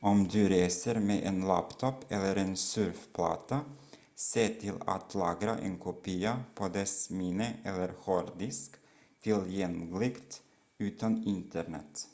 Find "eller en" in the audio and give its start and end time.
2.12-2.56